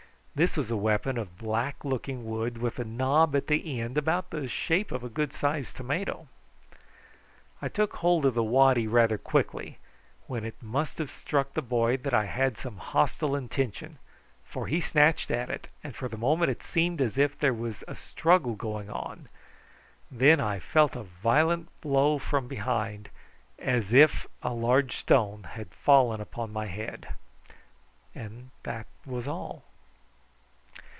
[0.33, 4.29] This was a weapon of black looking wood, with a knob at the end about
[4.29, 6.25] the shape of a good sized tomato.
[7.61, 9.77] I took hold of the waddy rather quickly,
[10.27, 13.99] when it must have struck the boy that I had some hostile intention,
[14.45, 17.83] for he snatched at it, and for the moment it seemed as if there was
[17.89, 19.27] a struggle going on;
[20.09, 23.09] then I felt a violent blow from behind,
[23.59, 27.15] as if a large stone had fallen upon my head,
[28.15, 29.63] and that was all.